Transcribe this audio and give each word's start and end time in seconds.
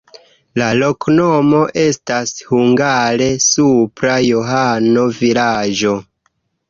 La 0.59 0.67
loknomo 0.83 1.59
estas 1.81 2.33
hungare: 2.47 3.27
supra-Johano-vilaĝo. 3.51 5.95